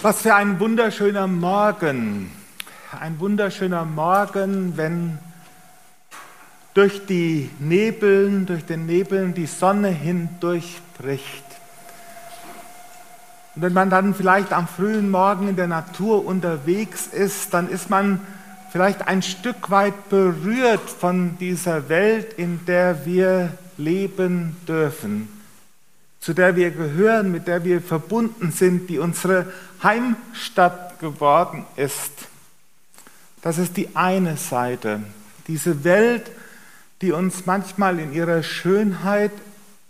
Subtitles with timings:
[0.00, 2.30] Was für ein wunderschöner Morgen.
[3.00, 5.18] Ein wunderschöner Morgen, wenn
[6.72, 11.42] durch die Nebeln, durch den Nebeln die Sonne hindurchbricht.
[13.56, 17.90] Und wenn man dann vielleicht am frühen Morgen in der Natur unterwegs ist, dann ist
[17.90, 18.20] man
[18.70, 25.37] vielleicht ein Stück weit berührt von dieser Welt, in der wir leben dürfen
[26.20, 29.52] zu der wir gehören, mit der wir verbunden sind, die unsere
[29.82, 32.12] Heimstatt geworden ist.
[33.42, 35.00] Das ist die eine Seite.
[35.46, 36.30] Diese Welt,
[37.00, 39.30] die uns manchmal in ihrer Schönheit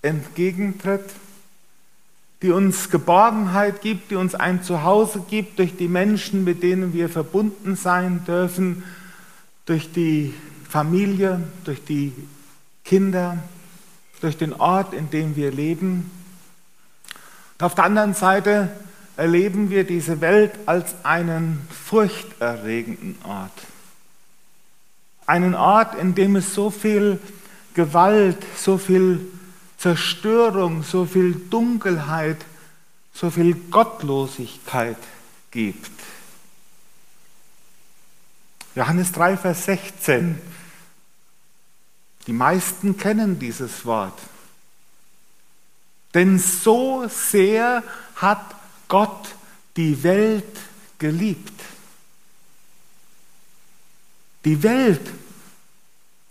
[0.03, 1.05] entgegentritt,
[2.42, 7.09] die uns Geborgenheit gibt, die uns ein Zuhause gibt durch die Menschen, mit denen wir
[7.09, 8.84] verbunden sein dürfen,
[9.67, 10.34] durch die
[10.69, 12.12] Familie, durch die
[12.84, 13.39] Kinder,
[14.20, 16.11] durch den Ort, in dem wir leben.
[17.59, 18.71] Und auf der anderen Seite
[19.17, 23.51] erleben wir diese Welt als einen furchterregenden Ort.
[25.27, 27.19] Einen Ort, in dem es so viel
[27.75, 29.27] Gewalt, so viel
[29.77, 32.39] Zerstörung, so viel Dunkelheit,
[33.12, 34.97] so viel Gottlosigkeit
[35.51, 35.91] gibt.
[38.77, 40.41] Johannes 3, Vers 16.
[42.29, 44.19] Die meisten kennen dieses Wort.
[46.14, 47.83] Denn so sehr
[48.17, 48.45] hat
[48.89, 49.34] Gott
[49.77, 50.59] die Welt
[50.98, 51.61] geliebt.
[54.45, 55.11] Die Welt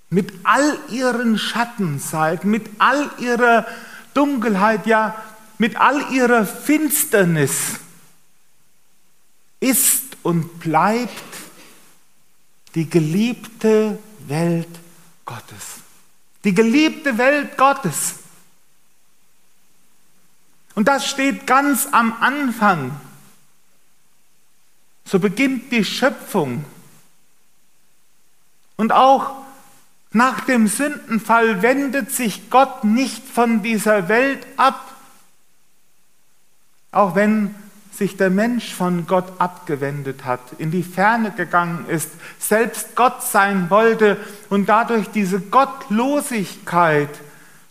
[0.09, 3.66] mit all ihren Schattenseiten, mit all ihrer
[4.14, 5.16] Dunkelheit, ja
[5.58, 7.80] mit all ihrer Finsternis
[9.59, 11.11] ist und bleibt
[12.75, 14.67] die geliebte Welt
[15.25, 15.81] Gottes.
[16.44, 18.16] Die geliebte Welt Gottes.
[20.78, 22.92] Und das steht ganz am Anfang.
[25.06, 26.66] So beginnt die Schöpfung.
[28.76, 29.32] Und auch
[30.11, 34.93] nach dem Sündenfall wendet sich Gott nicht von dieser Welt ab,
[36.92, 37.55] auch wenn
[37.92, 43.71] sich der Mensch von Gott abgewendet hat, in die Ferne gegangen ist, selbst Gott sein
[43.71, 44.17] wollte
[44.52, 47.09] und dadurch diese Gottlosigkeit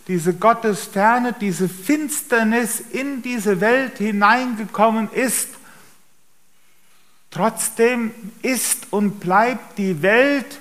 [0.09, 5.49] diese Gottesferne, diese Finsternis in diese Welt hineingekommen ist.
[7.31, 8.13] Trotzdem
[8.43, 10.61] ist und bleibt die Welt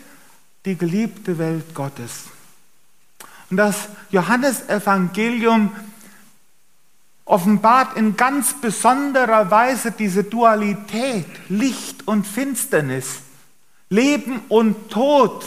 [0.65, 2.25] die geliebte Welt Gottes.
[3.51, 5.71] Und das Johannesevangelium
[7.25, 13.19] offenbart in ganz besonderer Weise diese Dualität, Licht und Finsternis,
[13.89, 15.45] Leben und Tod,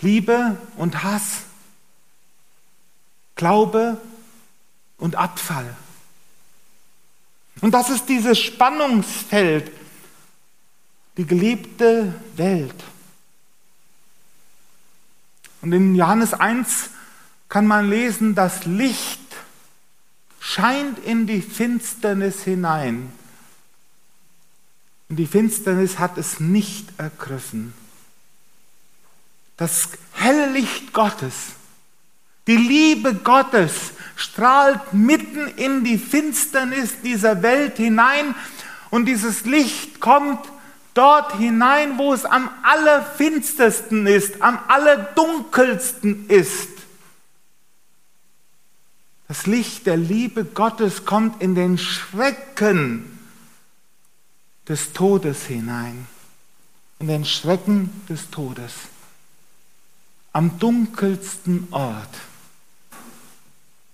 [0.00, 1.42] Liebe und Hass,
[3.34, 4.00] Glaube
[4.98, 5.74] und Abfall.
[7.60, 9.70] Und das ist dieses Spannungsfeld,
[11.16, 12.84] die geliebte Welt.
[15.60, 16.90] Und in Johannes 1
[17.48, 19.20] kann man lesen, das Licht
[20.38, 23.12] scheint in die Finsternis hinein.
[25.08, 27.72] Und die Finsternis hat es nicht ergriffen.
[29.58, 31.34] Das helle Licht Gottes,
[32.46, 38.34] die Liebe Gottes strahlt mitten in die Finsternis dieser Welt hinein
[38.90, 40.38] und dieses Licht kommt
[40.94, 46.70] dort hinein, wo es am allerfinstersten ist, am allerdunkelsten ist.
[49.26, 53.18] Das Licht der Liebe Gottes kommt in den Schrecken
[54.68, 56.06] des Todes hinein,
[57.00, 58.72] in den Schrecken des Todes
[60.38, 62.14] am dunkelsten Ort.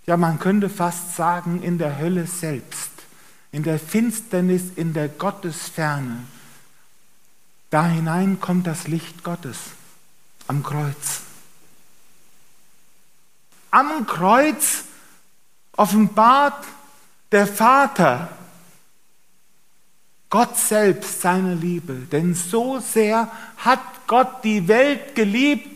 [0.04, 2.90] Ja, man könnte fast sagen, in der Hölle selbst,
[3.50, 6.18] in der Finsternis, in der Gottesferne.
[7.70, 9.56] Da hinein kommt das Licht Gottes
[10.46, 11.22] am Kreuz.
[13.70, 14.84] Am Kreuz
[15.72, 16.62] offenbart
[17.32, 18.28] der Vater
[20.28, 21.94] Gott selbst seine Liebe.
[22.12, 25.73] Denn so sehr hat Gott die Welt geliebt,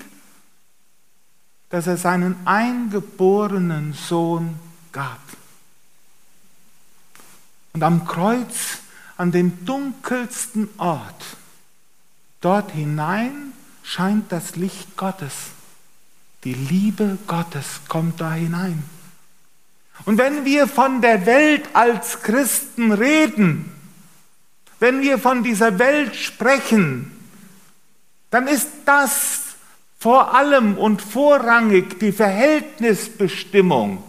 [1.70, 4.58] dass er seinen eingeborenen Sohn
[4.92, 5.20] gab.
[7.74, 8.78] Und am Kreuz,
[9.16, 11.24] an dem dunkelsten Ort,
[12.40, 15.32] dort hinein scheint das Licht Gottes.
[16.44, 18.82] Die Liebe Gottes kommt da hinein.
[20.04, 23.72] Und wenn wir von der Welt als Christen reden,
[24.78, 27.10] wenn wir von dieser Welt sprechen,
[28.30, 29.47] dann ist das
[29.98, 34.04] vor allem und vorrangig die Verhältnisbestimmung.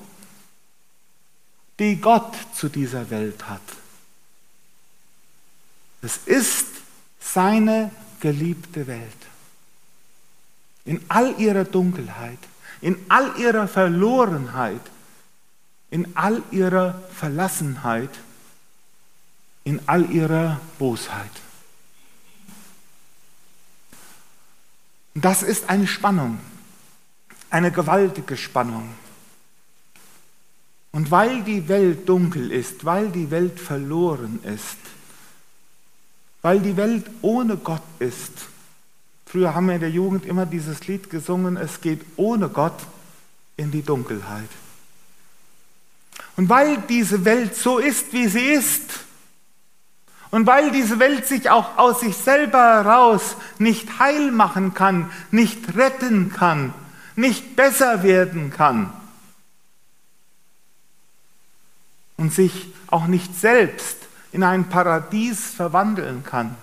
[1.79, 3.61] die Gott zu dieser Welt hat.
[6.01, 6.67] Es ist
[7.19, 9.01] seine geliebte Welt.
[10.85, 12.39] In all ihrer Dunkelheit,
[12.81, 14.81] in all ihrer Verlorenheit,
[15.89, 18.09] in all ihrer Verlassenheit,
[19.63, 21.31] in all ihrer Bosheit.
[25.21, 26.39] Das ist eine Spannung,
[27.49, 28.89] eine gewaltige Spannung.
[30.91, 34.77] Und weil die Welt dunkel ist, weil die Welt verloren ist,
[36.41, 38.31] weil die Welt ohne Gott ist,
[39.25, 42.77] früher haben wir in der Jugend immer dieses Lied gesungen, es geht ohne Gott
[43.57, 44.49] in die Dunkelheit.
[46.37, 49.05] Und weil diese Welt so ist, wie sie ist,
[50.31, 55.75] und weil diese Welt sich auch aus sich selber heraus nicht heil machen kann, nicht
[55.75, 56.73] retten kann,
[57.15, 58.93] nicht besser werden kann
[62.17, 63.97] und sich auch nicht selbst
[64.31, 66.55] in ein Paradies verwandeln kann,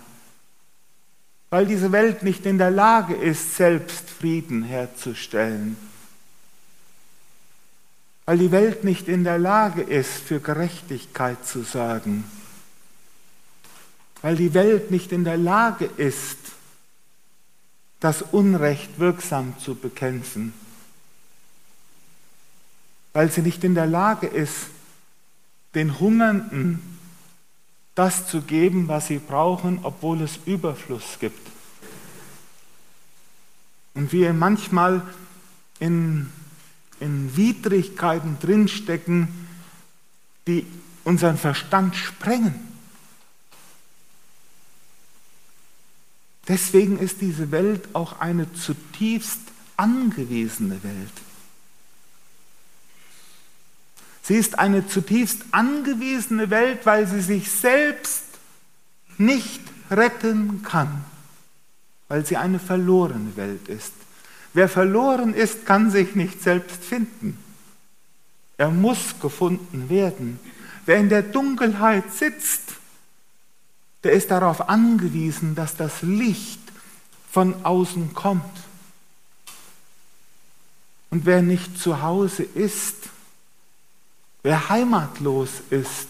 [1.50, 5.76] weil diese Welt nicht in der Lage ist, selbst Frieden herzustellen,
[8.26, 12.24] weil die Welt nicht in der Lage ist, für Gerechtigkeit zu sorgen
[14.22, 16.38] weil die Welt nicht in der Lage ist,
[18.00, 20.52] das Unrecht wirksam zu bekämpfen,
[23.12, 24.68] weil sie nicht in der Lage ist,
[25.74, 26.96] den Hungernden
[27.94, 31.40] das zu geben, was sie brauchen, obwohl es Überfluss gibt.
[33.94, 35.02] Und wir manchmal
[35.78, 36.30] in,
[37.00, 39.28] in Widrigkeiten drinstecken,
[40.46, 40.66] die
[41.04, 42.75] unseren Verstand sprengen.
[46.48, 49.40] Deswegen ist diese Welt auch eine zutiefst
[49.76, 51.12] angewiesene Welt.
[54.22, 58.24] Sie ist eine zutiefst angewiesene Welt, weil sie sich selbst
[59.18, 59.60] nicht
[59.90, 61.04] retten kann,
[62.08, 63.92] weil sie eine verlorene Welt ist.
[64.52, 67.38] Wer verloren ist, kann sich nicht selbst finden.
[68.56, 70.40] Er muss gefunden werden.
[70.86, 72.62] Wer in der Dunkelheit sitzt,
[74.06, 76.60] der ist darauf angewiesen, dass das Licht
[77.28, 78.44] von außen kommt.
[81.10, 82.94] Und wer nicht zu Hause ist,
[84.44, 86.06] wer heimatlos ist,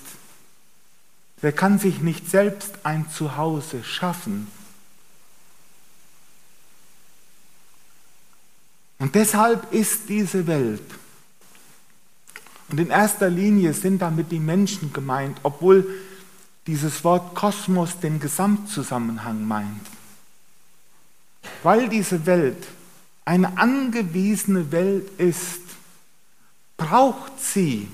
[1.41, 4.47] der kann sich nicht selbst ein Zuhause schaffen.
[8.99, 10.85] Und deshalb ist diese Welt,
[12.69, 15.89] und in erster Linie sind damit die Menschen gemeint, obwohl
[16.67, 19.87] dieses Wort Kosmos den Gesamtzusammenhang meint.
[21.63, 22.67] Weil diese Welt
[23.25, 25.61] eine angewiesene Welt ist,
[26.77, 27.89] braucht sie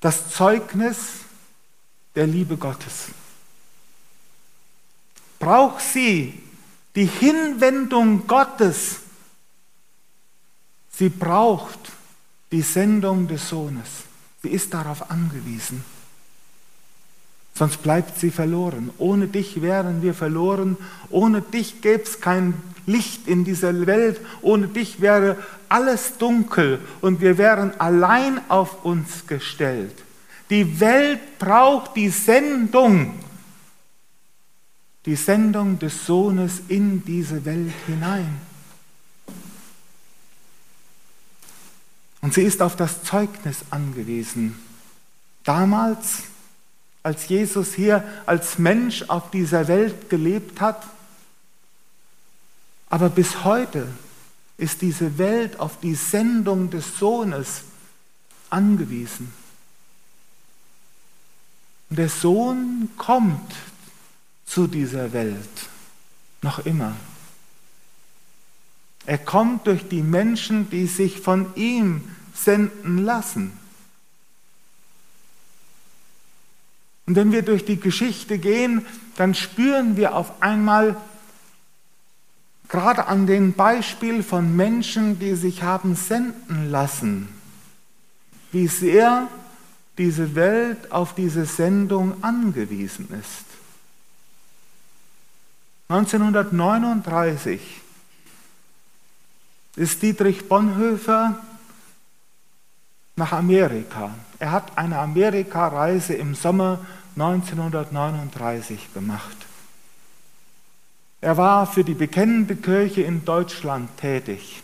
[0.00, 0.96] das Zeugnis
[2.14, 3.08] der Liebe Gottes.
[5.38, 6.42] Braucht sie
[6.94, 8.96] die Hinwendung Gottes.
[10.92, 11.78] Sie braucht
[12.50, 13.88] die Sendung des Sohnes.
[14.42, 15.84] Sie ist darauf angewiesen
[17.60, 18.88] sonst bleibt sie verloren.
[18.96, 20.78] Ohne dich wären wir verloren,
[21.10, 22.54] ohne dich gäbe es kein
[22.86, 25.36] Licht in dieser Welt, ohne dich wäre
[25.68, 29.94] alles dunkel und wir wären allein auf uns gestellt.
[30.48, 33.12] Die Welt braucht die Sendung,
[35.04, 38.40] die Sendung des Sohnes in diese Welt hinein.
[42.22, 44.58] Und sie ist auf das Zeugnis angewiesen.
[45.44, 46.22] Damals
[47.02, 50.86] als Jesus hier als Mensch auf dieser Welt gelebt hat.
[52.88, 53.86] Aber bis heute
[54.58, 57.62] ist diese Welt auf die Sendung des Sohnes
[58.50, 59.32] angewiesen.
[61.88, 63.54] Und der Sohn kommt
[64.44, 65.68] zu dieser Welt
[66.42, 66.94] noch immer.
[69.06, 72.02] Er kommt durch die Menschen, die sich von ihm
[72.34, 73.59] senden lassen.
[77.10, 78.86] Und wenn wir durch die Geschichte gehen,
[79.16, 80.94] dann spüren wir auf einmal,
[82.68, 87.28] gerade an dem Beispiel von Menschen, die sich haben senden lassen,
[88.52, 89.26] wie sehr
[89.98, 93.44] diese Welt auf diese Sendung angewiesen ist.
[95.88, 97.60] 1939
[99.74, 101.40] ist Dietrich Bonhoeffer
[103.16, 104.14] nach Amerika.
[104.38, 106.78] Er hat eine Amerikareise im Sommer
[107.20, 109.36] 1939 gemacht.
[111.20, 114.62] Er war für die bekennende Kirche in Deutschland tätig.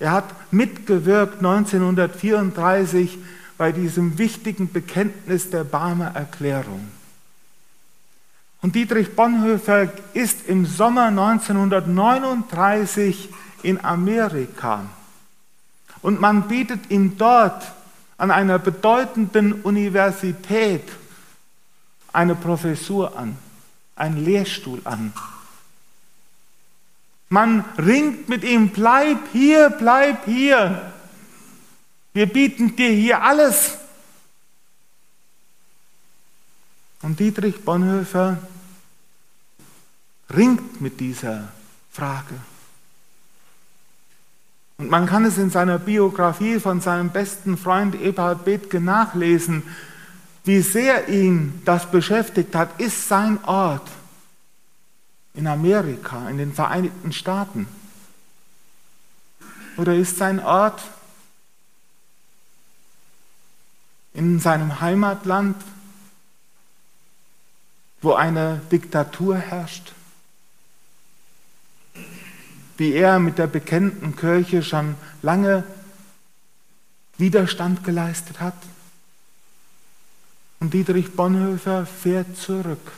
[0.00, 3.18] Er hat mitgewirkt 1934
[3.56, 6.88] bei diesem wichtigen Bekenntnis der Barmer Erklärung.
[8.62, 13.28] Und Dietrich Bonhoeffer ist im Sommer 1939
[13.62, 14.86] in Amerika.
[16.02, 17.64] Und man bietet ihm dort
[18.18, 20.82] an einer bedeutenden Universität
[22.16, 23.36] eine Professur an,
[23.94, 25.12] einen Lehrstuhl an.
[27.28, 30.92] Man ringt mit ihm, bleib hier, bleib hier.
[32.14, 33.76] Wir bieten dir hier alles.
[37.02, 38.38] Und Dietrich Bonhoeffer
[40.34, 41.48] ringt mit dieser
[41.92, 42.34] Frage.
[44.78, 49.62] Und man kann es in seiner Biografie von seinem besten Freund Eberhard Bethke nachlesen,
[50.46, 53.88] wie sehr ihn das beschäftigt hat, ist sein Ort
[55.34, 57.66] in Amerika, in den Vereinigten Staaten?
[59.76, 60.80] Oder ist sein Ort
[64.14, 65.56] in seinem Heimatland,
[68.00, 69.94] wo eine Diktatur herrscht?
[72.76, 75.64] Wie er mit der bekennten Kirche schon lange
[77.18, 78.54] Widerstand geleistet hat?
[80.66, 82.90] Und Dietrich Bonhoeffer fährt zurück.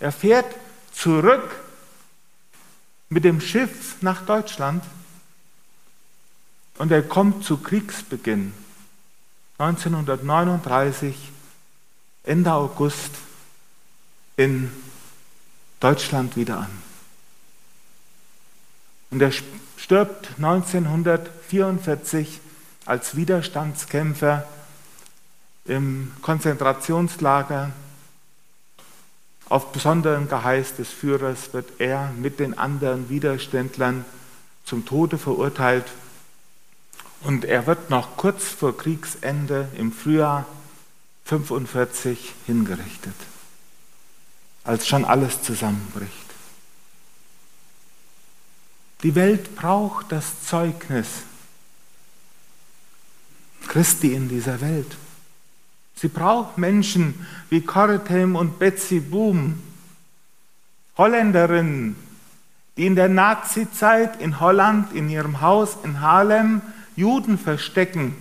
[0.00, 0.46] Er fährt
[0.90, 1.54] zurück
[3.10, 4.82] mit dem Schiff nach Deutschland
[6.78, 8.54] und er kommt zu Kriegsbeginn
[9.58, 11.14] 1939,
[12.24, 13.10] Ende August,
[14.38, 14.72] in
[15.78, 16.70] Deutschland wieder an.
[19.10, 19.32] Und er
[19.76, 22.40] stirbt 1944
[22.86, 24.48] als Widerstandskämpfer
[25.66, 27.72] im Konzentrationslager.
[29.48, 34.04] Auf besonderen Geheiß des Führers wird er mit den anderen Widerständlern
[34.64, 35.86] zum Tode verurteilt
[37.22, 40.46] und er wird noch kurz vor Kriegsende im Frühjahr
[41.26, 43.14] 1945 hingerichtet,
[44.64, 46.12] als schon alles zusammenbricht.
[49.02, 51.08] Die Welt braucht das Zeugnis
[53.66, 54.96] Christi in dieser Welt.
[55.98, 59.62] Sie braucht Menschen wie Corritem und Betsy Boom,
[60.98, 61.96] Holländerinnen,
[62.76, 66.60] die in der Nazizeit in Holland in ihrem Haus in Haarlem
[66.96, 68.14] Juden verstecken,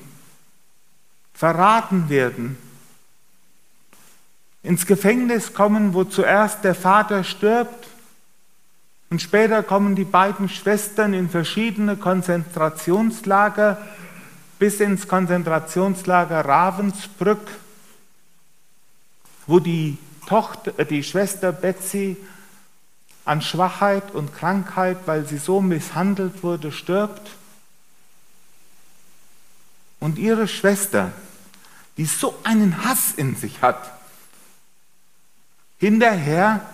[1.34, 2.58] verraten werden,
[4.63, 7.88] ins Gefängnis kommen, wo zuerst der Vater stirbt
[9.10, 13.77] und später kommen die beiden Schwestern in verschiedene Konzentrationslager
[14.60, 17.48] bis ins Konzentrationslager Ravensbrück
[19.48, 19.98] wo die,
[20.28, 22.18] Tochter, äh, die Schwester Betsy
[23.25, 27.30] an Schwachheit und Krankheit, weil sie so misshandelt wurde, stirbt.
[30.00, 31.12] Und ihre Schwester,
[31.98, 33.92] die so einen Hass in sich hat,
[35.80, 36.70] hinterher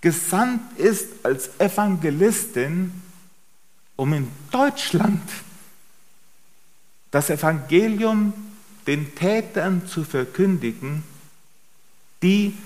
[0.00, 3.02] gesandt ist als Evangelistin,
[3.96, 5.22] um in Deutschland
[7.10, 8.32] das Evangelium
[8.86, 11.02] den Tätern zu verkündigen,
[12.22, 12.56] die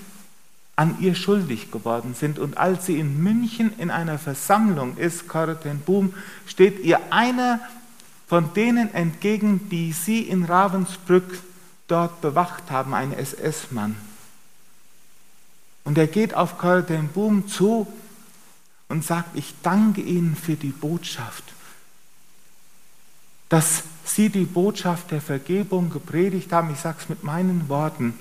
[0.75, 2.39] an ihr schuldig geworden sind.
[2.39, 6.13] Und als sie in München in einer Versammlung ist, Corten Boom,
[6.45, 7.59] steht ihr einer
[8.27, 11.41] von denen entgegen, die sie in Ravensbrück
[11.87, 13.95] dort bewacht haben, ein SS-Mann.
[15.83, 17.87] Und er geht auf Corten Boom zu
[18.89, 21.43] und sagt, ich danke Ihnen für die Botschaft,
[23.49, 26.71] dass Sie die Botschaft der Vergebung gepredigt haben.
[26.71, 28.17] Ich sage es mit meinen Worten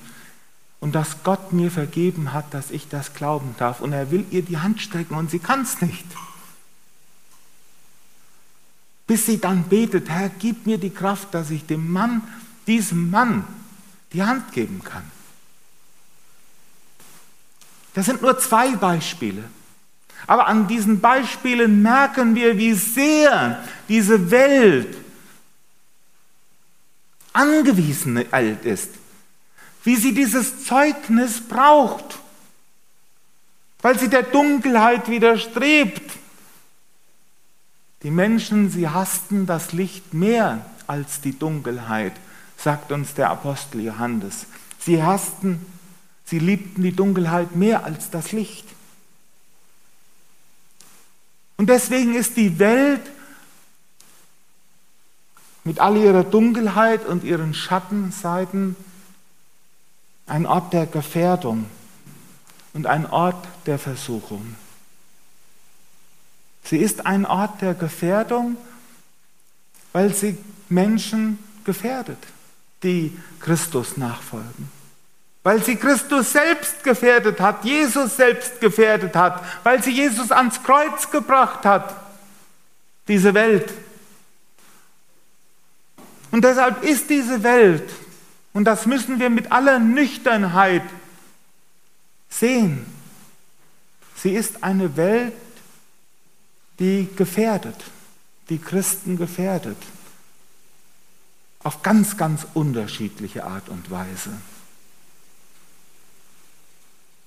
[0.85, 3.81] und dass Gott mir vergeben hat, dass ich das glauben darf.
[3.81, 6.05] Und er will ihr die Hand strecken und sie kann es nicht.
[9.07, 12.21] Bis sie dann betet, Herr, gib mir die Kraft, dass ich dem Mann,
[12.67, 13.47] diesem Mann,
[14.13, 15.05] die Hand geben kann.
[17.95, 19.45] Das sind nur zwei Beispiele.
[20.27, 24.99] Aber an diesen Beispielen merken wir, wie sehr diese Welt
[27.33, 28.19] angewiesen
[28.65, 28.91] ist
[29.85, 32.19] wie sie dieses Zeugnis braucht,
[33.83, 36.13] weil sie der Dunkelheit widerstrebt.
[38.03, 42.15] Die Menschen, sie hassten das Licht mehr als die Dunkelheit,
[42.57, 44.47] sagt uns der Apostel Johannes.
[44.79, 45.65] Sie hassten,
[46.25, 48.67] sie liebten die Dunkelheit mehr als das Licht.
[51.57, 53.03] Und deswegen ist die Welt
[55.63, 58.77] mit all ihrer Dunkelheit und ihren Schattenseiten
[60.27, 61.67] ein Ort der Gefährdung
[62.73, 64.57] und ein Ort der Versuchung.
[66.65, 68.57] Sie ist ein Ort der Gefährdung,
[69.93, 70.39] weil sie
[70.69, 72.19] Menschen gefährdet,
[72.83, 74.71] die Christus nachfolgen.
[75.43, 81.11] Weil sie Christus selbst gefährdet hat, Jesus selbst gefährdet hat, weil sie Jesus ans Kreuz
[81.11, 81.95] gebracht hat,
[83.07, 83.71] diese Welt.
[86.31, 87.89] Und deshalb ist diese Welt,
[88.55, 90.85] und das müssen wir mit aller Nüchternheit
[92.31, 92.87] sehen,
[94.17, 95.35] sie ist eine Welt,
[96.79, 97.77] die gefährdet,
[98.49, 99.77] die Christen gefährdet.
[101.63, 104.31] Auf ganz, ganz unterschiedliche Art und Weise.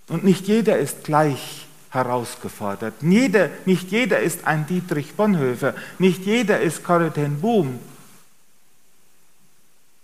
[0.09, 2.93] Und nicht jeder ist gleich herausgefordert.
[3.01, 7.79] Jeder, nicht jeder ist ein Dietrich Bonhoeffer, nicht jeder ist Corrie ten Boom.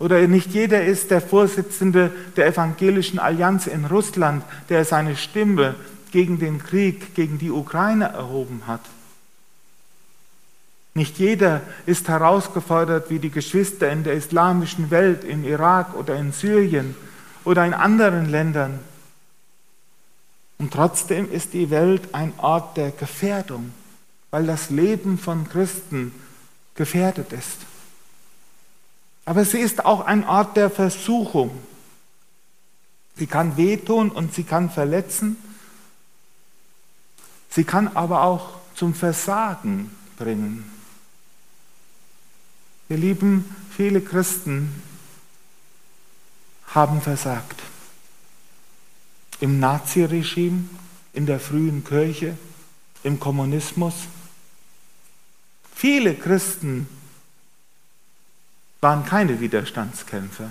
[0.03, 5.75] Oder nicht jeder ist der Vorsitzende der Evangelischen Allianz in Russland, der seine Stimme
[6.11, 8.81] gegen den Krieg, gegen die Ukraine erhoben hat.
[10.93, 16.33] Nicht jeder ist herausgefordert wie die Geschwister in der islamischen Welt, im Irak oder in
[16.33, 16.97] Syrien
[17.45, 18.81] oder in anderen Ländern.
[20.57, 23.71] Und trotzdem ist die Welt ein Ort der Gefährdung,
[24.31, 26.11] weil das Leben von Christen
[26.75, 27.59] gefährdet ist.
[29.25, 31.51] Aber sie ist auch ein Ort der Versuchung.
[33.15, 35.37] Sie kann wehtun und sie kann verletzen.
[37.49, 40.69] Sie kann aber auch zum Versagen bringen.
[42.89, 44.81] Ihr Lieben, viele Christen
[46.67, 47.61] haben versagt.
[49.39, 50.65] Im Naziregime,
[51.13, 52.37] in der frühen Kirche,
[53.03, 53.93] im Kommunismus.
[55.75, 56.87] Viele Christen
[58.83, 60.49] waren keine Widerstandskämpfer,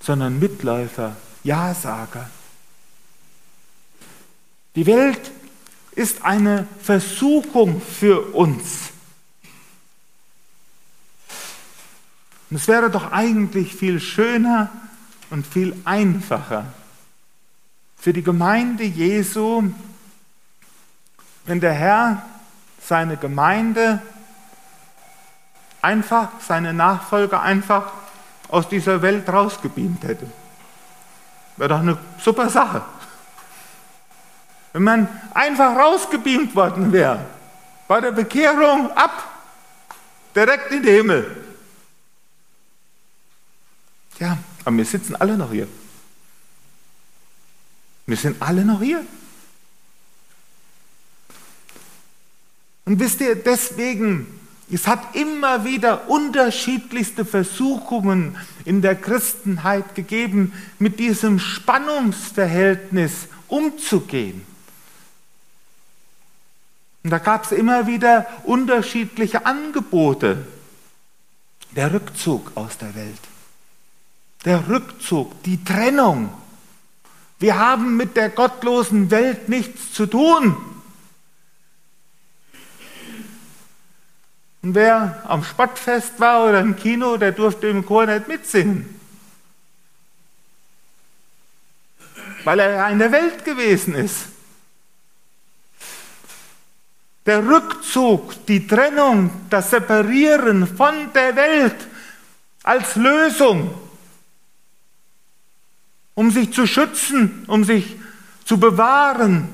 [0.00, 2.28] sondern Mitläufer, Ja-Sager.
[4.74, 5.30] Die Welt
[5.92, 8.90] ist eine Versuchung für uns.
[12.50, 14.72] Und es wäre doch eigentlich viel schöner
[15.30, 16.72] und viel einfacher
[18.04, 19.70] für die Gemeinde Jesu,
[21.46, 22.22] wenn der Herr
[22.80, 24.02] seine Gemeinde
[25.84, 27.92] einfach, seine Nachfolger einfach
[28.48, 30.26] aus dieser Welt rausgebeamt hätte.
[31.56, 32.82] Wäre doch eine super Sache.
[34.72, 37.24] Wenn man einfach rausgebeamt worden wäre,
[37.86, 39.30] bei der Bekehrung ab,
[40.34, 41.44] direkt in den Himmel.
[44.18, 45.68] Ja, aber wir sitzen alle noch hier.
[48.06, 49.04] Wir sind alle noch hier.
[52.84, 54.43] Und wisst ihr, deswegen,
[54.74, 64.44] es hat immer wieder unterschiedlichste Versuchungen in der Christenheit gegeben, mit diesem Spannungsverhältnis umzugehen.
[67.02, 70.46] Und da gab es immer wieder unterschiedliche Angebote.
[71.76, 73.20] Der Rückzug aus der Welt
[74.44, 76.30] der Rückzug, die Trennung.
[77.38, 80.56] Wir haben mit der gottlosen Welt nichts zu tun.
[84.64, 88.98] Und wer am Sportfest war oder im Kino, der durfte im Chor nicht mitsingen.
[92.44, 94.24] Weil er ja in der Welt gewesen ist.
[97.26, 101.76] Der Rückzug, die Trennung, das Separieren von der Welt
[102.62, 103.74] als Lösung
[106.14, 107.96] um sich zu schützen, um sich
[108.46, 109.48] zu bewahren.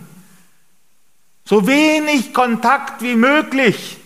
[1.45, 4.00] So wenig Kontakt wie möglich.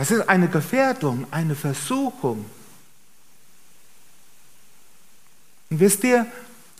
[0.00, 2.46] Das ist eine Gefährdung, eine Versuchung.
[5.68, 6.24] Und wisst ihr,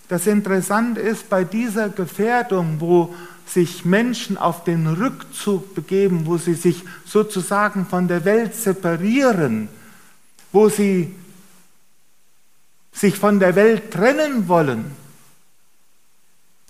[0.09, 6.55] das Interessante ist bei dieser Gefährdung, wo sich Menschen auf den Rückzug begeben, wo sie
[6.55, 9.69] sich sozusagen von der Welt separieren,
[10.51, 11.15] wo sie
[12.91, 14.93] sich von der Welt trennen wollen,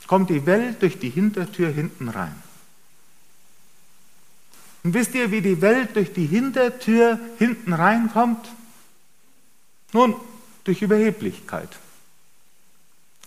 [0.08, 2.49] kommt die Welt durch die Hintertür hinten rein.
[4.82, 8.48] Und wisst ihr, wie die Welt durch die Hintertür hinten reinkommt?
[9.92, 10.14] Nun,
[10.64, 11.68] durch Überheblichkeit.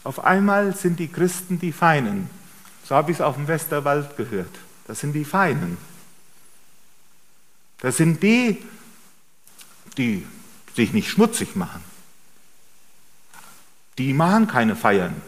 [0.03, 2.29] Auf einmal sind die Christen die Feinen.
[2.85, 4.53] So habe ich es auf dem Westerwald gehört.
[4.87, 5.77] Das sind die Feinen.
[7.79, 8.63] Das sind die,
[9.97, 10.25] die
[10.75, 11.83] sich nicht schmutzig machen
[13.97, 15.21] die machen keine Feiern.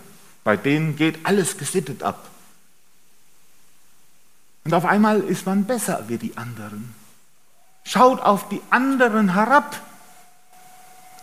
[0.44, 2.30] Bei denen geht alles gesittet ab.
[4.66, 6.94] Und auf einmal ist man besser wie die anderen.
[7.84, 9.80] Schaut auf die anderen herab.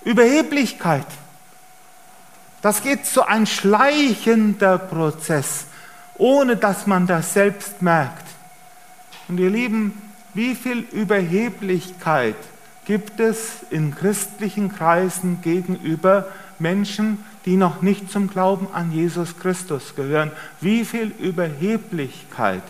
[0.05, 1.07] Überheblichkeit.
[2.63, 5.67] Das geht so ein schleichender Prozess,
[6.17, 8.27] ohne dass man das selbst merkt.
[9.27, 10.01] Und ihr Lieben,
[10.35, 12.37] wie viel Überheblichkeit
[12.85, 16.29] gibt es in christlichen Kreisen gegenüber
[16.61, 20.31] Menschen, die noch nicht zum Glauben an Jesus Christus gehören.
[20.61, 22.63] Wie viel Überheblichkeit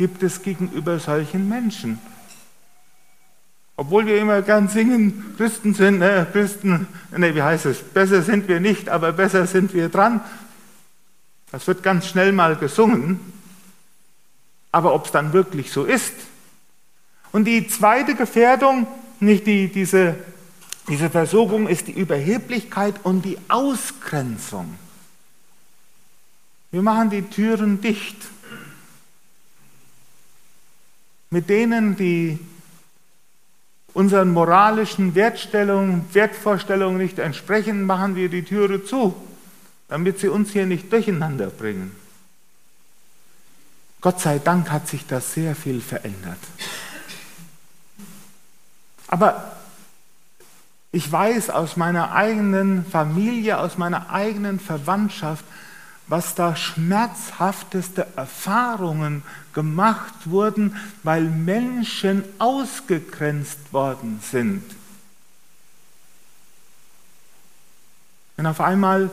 [0.00, 1.98] gibt es gegenüber solchen Menschen?
[3.76, 7.82] Obwohl wir immer gern singen, Christen sind, äh, Christen, nee, wie heißt es?
[7.82, 10.22] Besser sind wir nicht, aber besser sind wir dran.
[11.52, 13.20] Das wird ganz schnell mal gesungen.
[14.72, 16.14] Aber ob es dann wirklich so ist?
[17.30, 18.86] Und die zweite Gefährdung,
[19.20, 20.16] nicht die, diese
[20.88, 24.76] diese Versuchung ist die Überheblichkeit und die Ausgrenzung.
[26.70, 28.16] Wir machen die Türen dicht.
[31.30, 32.38] Mit denen, die
[33.94, 39.14] unseren moralischen Wertstellungen, Wertvorstellungen nicht entsprechen, machen wir die Türe zu,
[39.88, 41.94] damit sie uns hier nicht durcheinander bringen.
[44.00, 46.38] Gott sei Dank hat sich das sehr viel verändert.
[49.06, 49.56] Aber
[50.92, 55.44] ich weiß aus meiner eigenen Familie, aus meiner eigenen Verwandtschaft,
[56.10, 59.22] was da schmerzhafteste Erfahrungen
[59.54, 64.64] gemacht wurden, weil Menschen ausgegrenzt worden sind.
[68.36, 69.10] Wenn auf einmal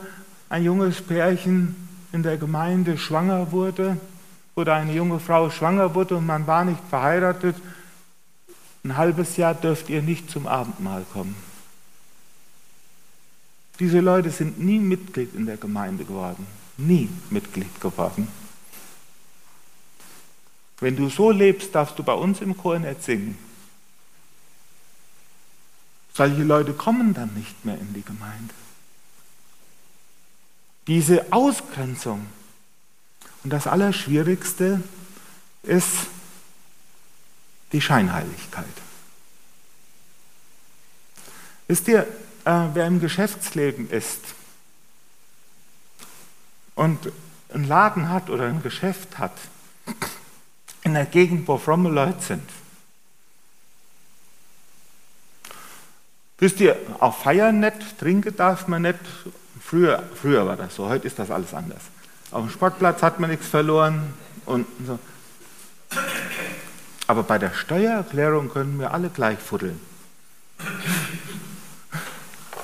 [0.49, 1.75] ein junges Pärchen
[2.11, 3.97] in der Gemeinde schwanger wurde
[4.55, 7.55] oder eine junge Frau schwanger wurde und man war nicht verheiratet,
[8.83, 11.35] ein halbes Jahr dürft ihr nicht zum Abendmahl kommen.
[13.79, 16.56] Diese Leute sind nie Mitglied in der Gemeinde geworden.
[16.77, 18.27] Nie Mitglied geworden.
[20.79, 23.37] Wenn du so lebst, darfst du bei uns im Chor nicht singen.
[26.13, 28.53] Solche Leute kommen dann nicht mehr in die Gemeinde.
[30.87, 32.25] Diese Ausgrenzung.
[33.43, 34.81] Und das Allerschwierigste
[35.63, 36.07] ist
[37.71, 38.65] die Scheinheiligkeit.
[41.67, 42.07] Wisst ihr,
[42.45, 44.21] äh, wer im Geschäftsleben ist
[46.77, 47.11] und
[47.53, 49.33] einen Laden hat oder ein Geschäft hat,
[50.83, 52.49] in der Gegend, wo fromme Leute sind,
[56.39, 58.99] Wisst ihr, auch feiern nicht, trinken darf man nicht.
[59.59, 61.81] Früher, früher war das so, heute ist das alles anders.
[62.31, 64.13] Auf dem Sportplatz hat man nichts verloren
[64.45, 64.99] und so.
[67.07, 69.79] Aber bei der Steuererklärung können wir alle gleich fuddeln.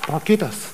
[0.06, 0.73] Da geht das.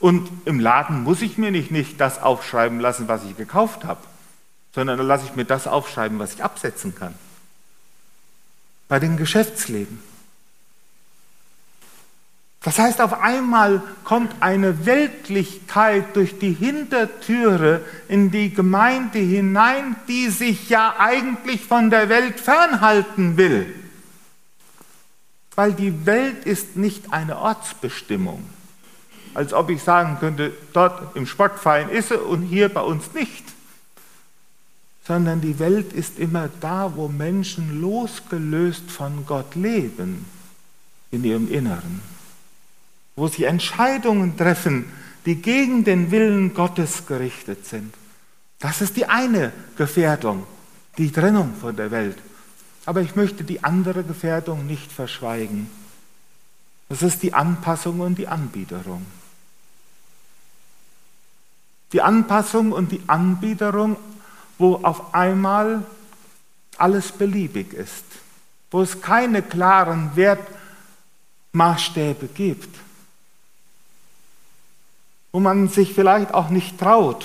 [0.00, 4.00] Und im Laden muss ich mir nicht, nicht das aufschreiben lassen, was ich gekauft habe,
[4.74, 7.14] sondern da lasse ich mir das aufschreiben, was ich absetzen kann.
[8.88, 10.02] Bei dem Geschäftsleben.
[12.62, 20.28] Das heißt, auf einmal kommt eine Weltlichkeit durch die Hintertüre in die Gemeinde hinein, die
[20.28, 23.74] sich ja eigentlich von der Welt fernhalten will
[25.60, 28.42] weil die Welt ist nicht eine Ortsbestimmung.
[29.34, 33.44] Als ob ich sagen könnte, dort im Sportverein ist sie und hier bei uns nicht.
[35.06, 40.26] Sondern die Welt ist immer da, wo Menschen losgelöst von Gott leben,
[41.10, 42.00] in ihrem Inneren.
[43.16, 44.86] Wo sie Entscheidungen treffen,
[45.26, 47.94] die gegen den Willen Gottes gerichtet sind.
[48.58, 50.46] Das ist die eine Gefährdung,
[50.98, 52.18] die Trennung von der Welt.
[52.86, 55.70] Aber ich möchte die andere Gefährdung nicht verschweigen.
[56.88, 59.06] Das ist die Anpassung und die Anbiederung.
[61.92, 63.96] Die Anpassung und die Anbiederung,
[64.58, 65.84] wo auf einmal
[66.76, 68.04] alles beliebig ist,
[68.70, 70.12] wo es keine klaren
[71.52, 72.74] Wertmaßstäbe gibt,
[75.32, 77.24] wo man sich vielleicht auch nicht traut,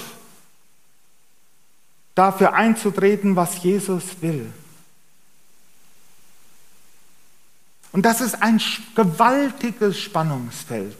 [2.15, 4.51] dafür einzutreten, was Jesus will.
[7.91, 8.61] Und das ist ein
[8.95, 10.97] gewaltiges Spannungsfeld.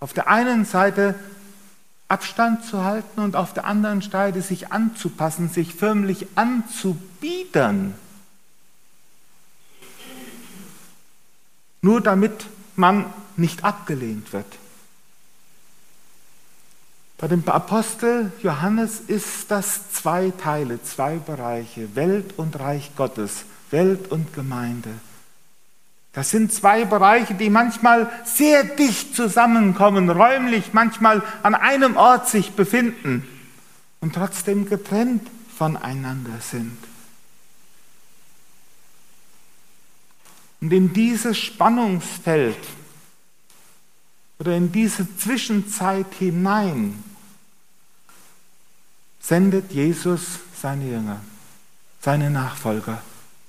[0.00, 1.14] Auf der einen Seite
[2.08, 7.94] Abstand zu halten und auf der anderen Seite sich anzupassen, sich förmlich anzubiedern.
[11.82, 13.04] Nur damit man
[13.36, 14.46] nicht abgelehnt wird.
[17.18, 24.10] Bei dem Apostel Johannes ist das zwei Teile, zwei Bereiche, Welt und Reich Gottes, Welt
[24.10, 24.90] und Gemeinde.
[26.18, 32.54] Das sind zwei Bereiche, die manchmal sehr dicht zusammenkommen, räumlich manchmal an einem Ort sich
[32.54, 33.24] befinden
[34.00, 35.24] und trotzdem getrennt
[35.56, 36.76] voneinander sind.
[40.60, 42.58] Und in dieses Spannungsfeld
[44.40, 47.00] oder in diese Zwischenzeit hinein
[49.20, 51.20] sendet Jesus seine Jünger.
[52.00, 53.02] seine Nachfolger,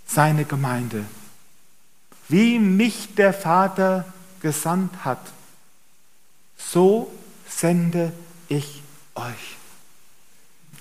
[0.06, 1.06] seine Gemeinde.
[2.30, 4.06] Wie mich der Vater
[4.42, 5.20] gesandt hat,
[6.58, 7.12] so
[7.48, 8.14] sende
[8.48, 8.84] ich
[9.16, 9.58] euch.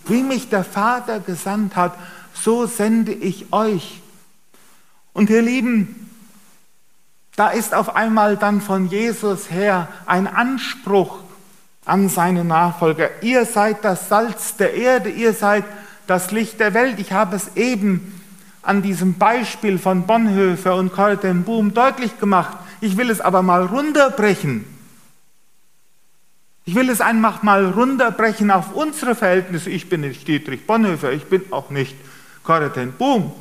[0.07, 1.99] Wie mich der Vater gesandt hat,
[2.35, 4.01] so sende ich euch.
[5.13, 6.11] Und ihr Lieben,
[7.35, 11.21] da ist auf einmal dann von Jesus her ein Anspruch
[11.85, 13.23] an seine Nachfolger.
[13.23, 15.65] Ihr seid das Salz der Erde, ihr seid
[16.07, 16.99] das Licht der Welt.
[16.99, 18.18] Ich habe es eben
[18.69, 22.59] an diesem Beispiel von Bonhoeffer und Corrie ten Boom deutlich gemacht.
[22.83, 24.67] Ich will es aber mal runterbrechen.
[26.67, 29.71] Ich will es einfach mal runterbrechen auf unsere Verhältnisse.
[29.71, 31.97] Ich bin nicht Dietrich Bonhoeffer, ich bin auch nicht
[32.45, 33.33] Corrie ten Boom.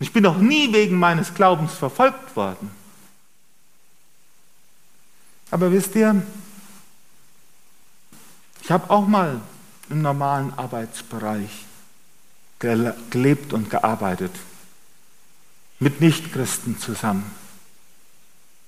[0.00, 2.72] Ich bin auch nie wegen meines Glaubens verfolgt worden.
[5.52, 6.20] Aber wisst ihr,
[8.60, 9.40] ich habe auch mal
[9.88, 11.67] im normalen Arbeitsbereich
[12.58, 14.32] gelebt und gearbeitet,
[15.78, 17.30] mit Nichtchristen zusammen,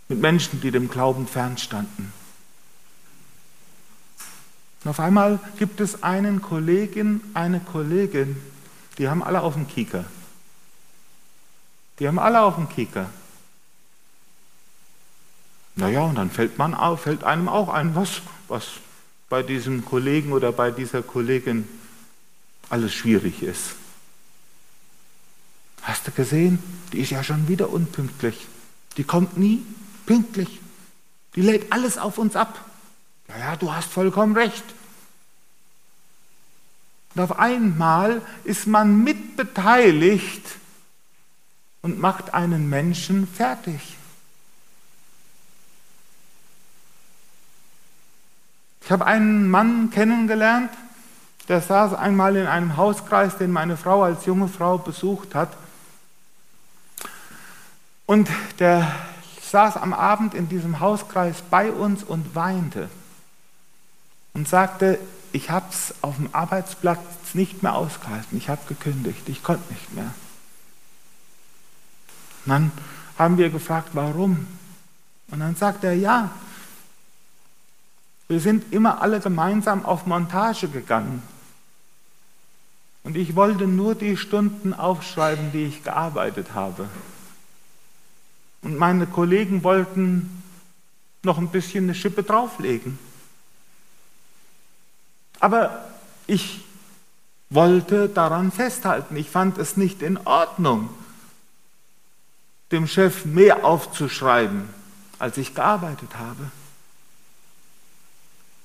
[0.09, 2.13] mit Menschen, die dem Glauben fernstanden.
[4.85, 8.37] Und auf einmal gibt es einen Kollegen, eine Kollegin,
[8.99, 10.05] die haben alle auf dem Kieker.
[11.99, 13.11] Die haben alle auf dem Kieker.
[15.77, 18.67] Naja, und dann fällt, man auf, fällt einem auch ein, was, was
[19.29, 21.69] bei diesem Kollegen oder bei dieser Kollegin
[22.69, 23.77] alles schwierig ist.
[26.11, 26.59] Du gesehen?
[26.93, 28.47] Die ist ja schon wieder unpünktlich.
[28.97, 29.65] Die kommt nie
[30.07, 30.61] pünktlich.
[31.37, 32.65] Die lädt alles auf uns ab.
[33.29, 34.65] Ja, ja, du hast vollkommen recht.
[37.15, 40.45] Und auf einmal ist man mitbeteiligt
[41.83, 43.97] und macht einen Menschen fertig.
[48.83, 50.71] Ich habe einen Mann kennengelernt,
[51.49, 55.57] der saß einmal in einem Hauskreis, den meine Frau als junge Frau besucht hat.
[58.11, 58.93] Und der
[59.41, 62.91] saß am Abend in diesem Hauskreis bei uns und weinte
[64.35, 64.99] und sagte,
[65.31, 66.99] ich habe es auf dem Arbeitsplatz
[67.35, 70.13] nicht mehr ausgehalten, ich habe gekündigt, ich konnte nicht mehr.
[72.47, 72.73] Und dann
[73.17, 74.45] haben wir gefragt, warum?
[75.31, 76.33] Und dann sagt er, ja,
[78.27, 81.23] wir sind immer alle gemeinsam auf Montage gegangen.
[83.05, 86.89] Und ich wollte nur die Stunden aufschreiben, die ich gearbeitet habe.
[88.63, 90.43] Und meine Kollegen wollten
[91.23, 92.99] noch ein bisschen eine Schippe drauflegen.
[95.39, 95.89] Aber
[96.27, 96.61] ich
[97.49, 99.17] wollte daran festhalten.
[99.17, 100.89] Ich fand es nicht in Ordnung,
[102.71, 104.69] dem Chef mehr aufzuschreiben,
[105.19, 106.51] als ich gearbeitet habe.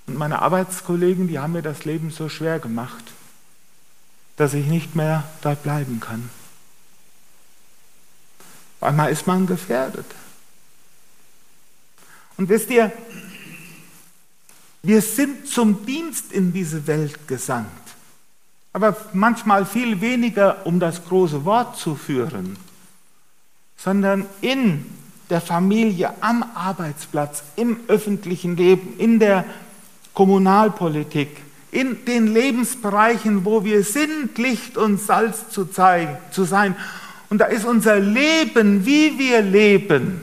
[0.07, 3.03] Und meine Arbeitskollegen, die haben mir das Leben so schwer gemacht,
[4.37, 6.29] dass ich nicht mehr dort bleiben kann.
[8.81, 10.05] Einmal ist man gefährdet.
[12.37, 12.91] Und wisst ihr,
[14.83, 17.67] wir sind zum Dienst in diese Welt gesandt,
[18.73, 22.57] aber manchmal viel weniger, um das große Wort zu führen,
[23.77, 24.85] sondern in
[25.29, 29.45] der Familie, am Arbeitsplatz, im öffentlichen Leben, in der
[30.13, 36.75] Kommunalpolitik, in den Lebensbereichen, wo wir sind, Licht und Salz zu, zu sein.
[37.35, 40.21] Und da ist unser Leben, wie wir leben,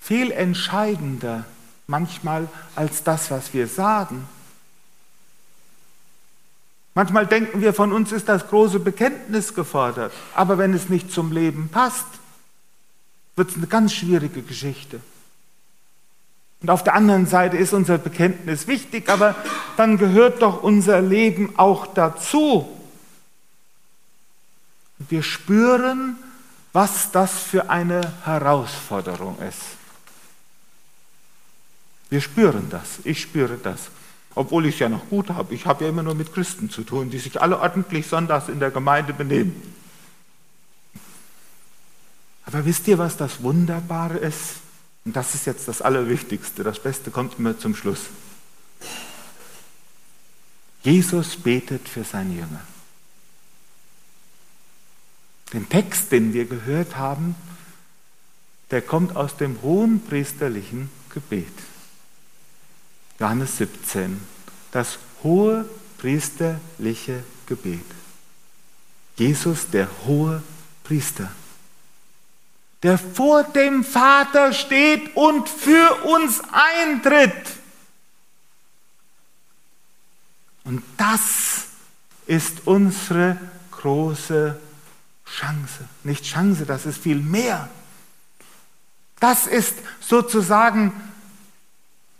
[0.00, 1.44] viel entscheidender
[1.86, 4.26] manchmal als das, was wir sagen.
[6.94, 11.30] Manchmal denken wir, von uns ist das große Bekenntnis gefordert, aber wenn es nicht zum
[11.30, 12.06] Leben passt,
[13.36, 15.00] wird es eine ganz schwierige Geschichte.
[16.62, 19.34] Und auf der anderen Seite ist unser Bekenntnis wichtig, aber
[19.76, 22.77] dann gehört doch unser Leben auch dazu.
[24.98, 26.16] Wir spüren,
[26.72, 29.60] was das für eine Herausforderung ist.
[32.10, 33.90] Wir spüren das, ich spüre das,
[34.34, 35.54] obwohl ich es ja noch gut habe.
[35.54, 38.60] Ich habe ja immer nur mit Christen zu tun, die sich alle ordentlich sonntags in
[38.60, 39.74] der Gemeinde benehmen.
[42.46, 44.56] Aber wisst ihr, was das Wunderbare ist?
[45.04, 46.64] Und das ist jetzt das Allerwichtigste.
[46.64, 48.06] Das Beste kommt immer zum Schluss.
[50.82, 52.60] Jesus betet für seine Jünger.
[55.52, 57.34] Den Text, den wir gehört haben,
[58.70, 61.52] der kommt aus dem hohen priesterlichen Gebet.
[63.18, 64.20] Johannes 17,
[64.72, 65.64] das hohe
[65.96, 67.84] priesterliche Gebet.
[69.16, 70.42] Jesus, der hohe
[70.84, 71.30] Priester
[72.82, 77.32] der vor dem Vater steht und für uns eintritt.
[80.64, 81.64] Und das
[82.26, 83.38] ist unsere
[83.70, 84.58] große
[85.36, 85.84] Chance.
[86.04, 87.68] Nicht Chance, das ist viel mehr.
[89.20, 90.92] Das ist sozusagen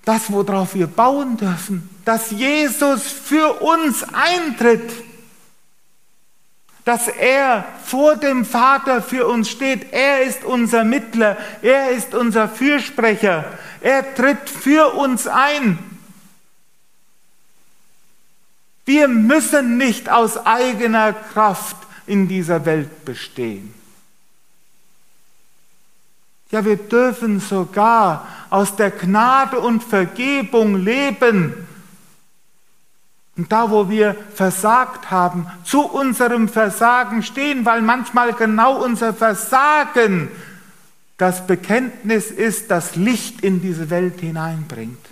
[0.05, 4.91] das, worauf wir bauen dürfen, dass Jesus für uns eintritt,
[6.85, 9.93] dass er vor dem Vater für uns steht.
[9.93, 13.45] Er ist unser Mittler, er ist unser Fürsprecher,
[13.83, 15.79] er tritt für uns ein.
[18.87, 21.77] Wir müssen nicht aus eigener Kraft
[22.09, 23.75] in dieser Welt bestehen.
[26.51, 31.67] Ja, wir dürfen sogar aus der Gnade und Vergebung leben.
[33.37, 40.29] Und da, wo wir versagt haben, zu unserem Versagen stehen, weil manchmal genau unser Versagen
[41.19, 45.08] das Bekenntnis ist, das Licht in diese Welt hineinbringt.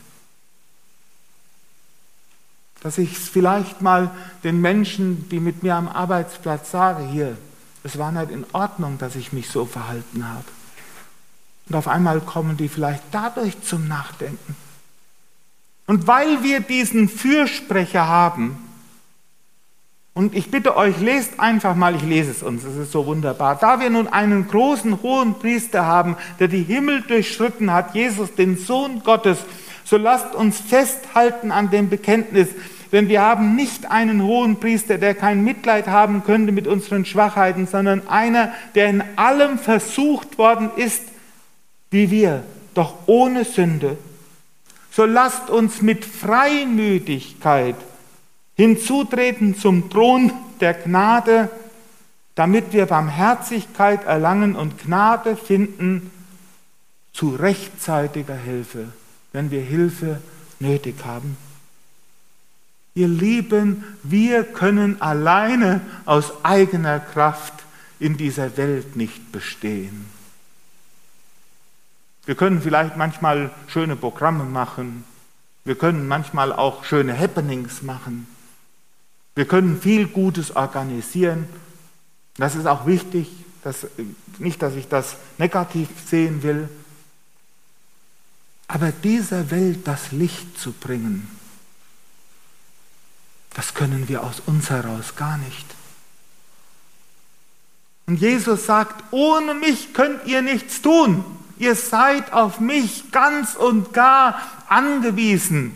[2.87, 4.13] Dass ich es vielleicht mal
[4.45, 7.37] den Menschen, die mit mir am Arbeitsplatz sage, hier,
[7.83, 10.45] es war nicht in Ordnung, dass ich mich so verhalten habe.
[11.69, 14.55] Und auf einmal kommen die vielleicht dadurch zum Nachdenken.
[15.89, 18.57] Und weil wir diesen Fürsprecher haben,
[20.15, 23.57] und ich bitte euch, lest einfach mal, ich lese es uns, es ist so wunderbar.
[23.57, 28.57] Da wir nun einen großen hohen Priester haben, der die Himmel durchschritten hat, Jesus, den
[28.57, 29.39] Sohn Gottes,
[29.85, 32.49] so lasst uns festhalten an dem Bekenntnis,
[32.93, 37.67] denn wir haben nicht einen hohen Priester, der kein Mitleid haben könnte mit unseren Schwachheiten,
[37.67, 41.03] sondern einer, der in allem versucht worden ist,
[41.91, 42.43] wie wir,
[42.75, 43.97] doch ohne Sünde.
[44.91, 47.77] So lasst uns mit Freimütigkeit
[48.55, 51.51] hinzutreten zum Thron der Gnade,
[52.35, 56.11] damit wir Barmherzigkeit erlangen und Gnade finden
[57.13, 58.89] zu rechtzeitiger Hilfe,
[59.33, 60.21] wenn wir Hilfe
[60.61, 61.37] nötig haben.
[62.97, 67.53] Ihr Lieben, wir können alleine aus eigener Kraft
[68.01, 70.07] in dieser Welt nicht bestehen.
[72.25, 75.05] Wir können vielleicht manchmal schöne Programme machen.
[75.67, 78.27] Wir können manchmal auch schöne Happenings machen.
[79.35, 81.47] Wir können viel Gutes organisieren.
[82.39, 83.31] Das ist auch wichtig.
[83.63, 83.87] Dass,
[84.39, 86.71] nicht, dass ich das negativ sehen will.
[88.69, 91.29] Aber dieser Welt das Licht zu bringen,
[93.57, 95.67] das können wir aus uns heraus gar nicht.
[98.07, 101.25] Und Jesus sagt, ohne mich könnt ihr nichts tun.
[101.59, 104.39] Ihr seid auf mich ganz und gar
[104.69, 105.75] angewiesen.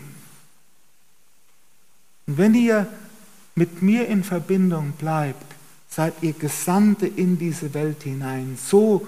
[2.27, 2.85] Und wenn ihr
[3.55, 5.43] mit mir in Verbindung bleibt,
[5.89, 9.07] seid ihr Gesandte in diese Welt hinein, so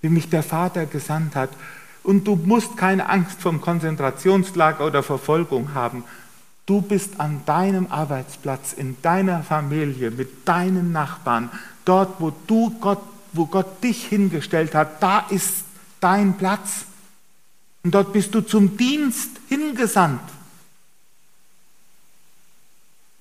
[0.00, 1.50] wie mich der Vater gesandt hat.
[2.02, 6.02] Und du musst keine Angst vom Konzentrationslager oder Verfolgung haben.
[6.66, 11.50] Du bist an deinem Arbeitsplatz, in deiner Familie, mit deinen Nachbarn,
[11.84, 13.00] dort, wo du Gott
[13.36, 15.64] wo Gott dich hingestellt hat, da ist
[16.00, 16.86] dein Platz.
[17.84, 20.22] Und dort bist du zum Dienst hingesandt.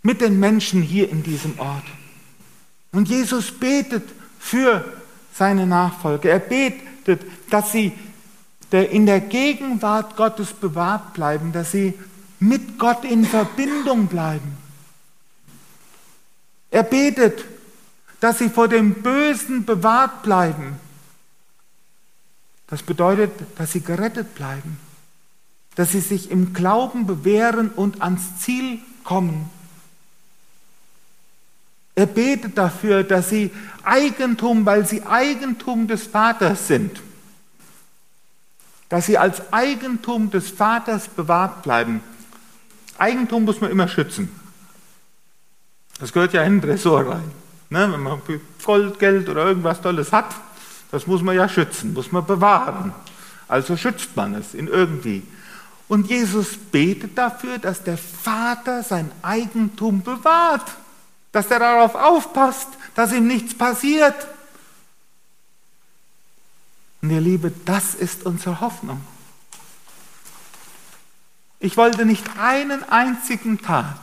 [0.01, 1.85] Mit den Menschen hier in diesem Ort.
[2.91, 4.07] Und Jesus betet
[4.39, 4.85] für
[5.33, 6.29] seine Nachfolger.
[6.29, 7.91] Er betet, dass sie
[8.71, 11.93] in der Gegenwart Gottes bewahrt bleiben, dass sie
[12.39, 14.57] mit Gott in Verbindung bleiben.
[16.71, 17.45] Er betet,
[18.19, 20.77] dass sie vor dem Bösen bewahrt bleiben.
[22.67, 24.77] Das bedeutet, dass sie gerettet bleiben,
[25.75, 29.49] dass sie sich im Glauben bewähren und ans Ziel kommen.
[31.93, 33.51] Er betet dafür, dass sie
[33.83, 37.01] Eigentum, weil sie Eigentum des Vaters sind,
[38.89, 42.01] dass sie als Eigentum des Vaters bewahrt bleiben.
[42.97, 44.29] Eigentum muss man immer schützen.
[45.99, 47.31] Das gehört ja in den Tresor rein.
[47.69, 48.21] Ne, wenn man
[48.63, 50.35] Gold, Geld oder irgendwas Tolles hat,
[50.91, 52.93] das muss man ja schützen, muss man bewahren.
[53.47, 55.23] Also schützt man es in irgendwie.
[55.87, 60.71] Und Jesus betet dafür, dass der Vater sein Eigentum bewahrt,
[61.31, 64.15] dass er darauf aufpasst, dass ihm nichts passiert.
[67.01, 69.01] Und ihr Liebe, das ist unsere Hoffnung.
[71.65, 73.97] Ich wollte nicht einen einzigen Tag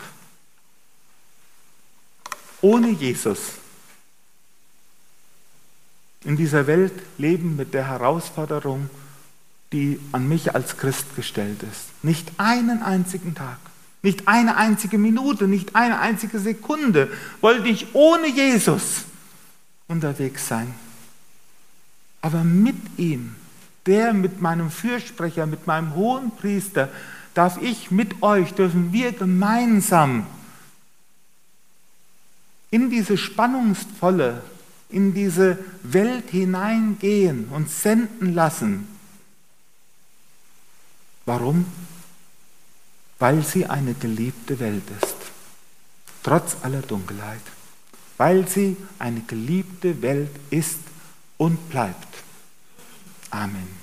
[2.61, 3.39] ohne Jesus
[6.25, 8.91] in dieser Welt leben mit der Herausforderung,
[9.71, 11.85] die an mich als Christ gestellt ist.
[12.03, 13.59] Nicht einen einzigen Tag,
[14.03, 19.05] nicht eine einzige Minute, nicht eine einzige Sekunde wollte ich ohne Jesus
[19.87, 20.75] unterwegs sein.
[22.23, 23.37] Aber mit ihm,
[23.87, 26.89] der mit meinem Fürsprecher, mit meinem hohen Priester,
[27.35, 30.27] darf ich mit euch, dürfen wir gemeinsam
[32.71, 34.43] in diese spannungsvolle,
[34.89, 38.89] in diese Welt hineingehen und senden lassen.
[41.27, 41.67] Warum?
[43.19, 45.17] Weil sie eine geliebte Welt ist,
[46.23, 47.43] trotz aller Dunkelheit.
[48.17, 50.79] Weil sie eine geliebte Welt ist
[51.39, 52.09] und bleibt.
[53.31, 53.81] Amen.